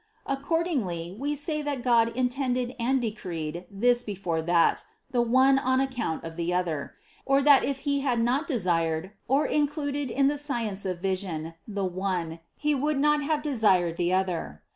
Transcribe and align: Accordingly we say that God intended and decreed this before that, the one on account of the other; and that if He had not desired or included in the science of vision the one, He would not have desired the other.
Accordingly 0.25 1.15
we 1.19 1.35
say 1.35 1.61
that 1.61 1.83
God 1.83 2.09
intended 2.17 2.73
and 2.79 2.99
decreed 2.99 3.67
this 3.69 4.01
before 4.01 4.41
that, 4.41 4.83
the 5.11 5.21
one 5.21 5.59
on 5.59 5.79
account 5.79 6.23
of 6.23 6.37
the 6.37 6.51
other; 6.51 6.95
and 7.29 7.45
that 7.45 7.63
if 7.63 7.81
He 7.81 7.99
had 7.99 8.19
not 8.19 8.47
desired 8.47 9.11
or 9.27 9.45
included 9.45 10.09
in 10.09 10.25
the 10.27 10.39
science 10.39 10.85
of 10.87 11.01
vision 11.01 11.53
the 11.67 11.85
one, 11.85 12.39
He 12.57 12.73
would 12.73 12.97
not 12.97 13.21
have 13.21 13.43
desired 13.43 13.95
the 13.97 14.11
other. 14.11 14.63